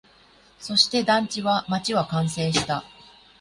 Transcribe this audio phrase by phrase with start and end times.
[0.57, 2.83] そして、団地は、街は完成した